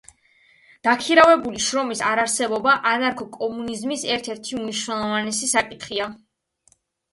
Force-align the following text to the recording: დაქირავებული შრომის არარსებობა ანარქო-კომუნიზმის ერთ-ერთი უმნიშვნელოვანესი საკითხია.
დაქირავებული 0.85 1.61
შრომის 1.65 2.01
არარსებობა 2.13 2.73
ანარქო-კომუნიზმის 2.93 4.07
ერთ-ერთი 4.17 4.59
უმნიშვნელოვანესი 4.63 5.53
საკითხია. 5.55 6.11